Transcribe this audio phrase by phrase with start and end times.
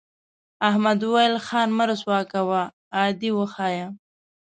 [0.69, 2.61] احمد وویل خان مه رسوا کوه
[2.97, 3.87] عادي وښیه.